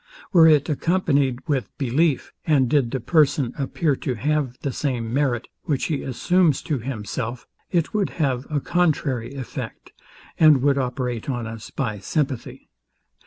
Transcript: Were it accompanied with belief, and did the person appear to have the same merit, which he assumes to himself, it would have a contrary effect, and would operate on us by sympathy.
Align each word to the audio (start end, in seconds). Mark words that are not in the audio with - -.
Were 0.33 0.47
it 0.47 0.67
accompanied 0.67 1.47
with 1.47 1.69
belief, 1.77 2.33
and 2.43 2.67
did 2.67 2.89
the 2.89 2.99
person 2.99 3.53
appear 3.55 3.95
to 3.97 4.15
have 4.15 4.57
the 4.61 4.71
same 4.73 5.13
merit, 5.13 5.47
which 5.65 5.85
he 5.93 6.01
assumes 6.01 6.63
to 6.63 6.79
himself, 6.79 7.45
it 7.69 7.93
would 7.93 8.09
have 8.17 8.47
a 8.49 8.59
contrary 8.59 9.35
effect, 9.35 9.91
and 10.39 10.63
would 10.63 10.79
operate 10.79 11.29
on 11.29 11.45
us 11.45 11.69
by 11.69 11.99
sympathy. 11.99 12.67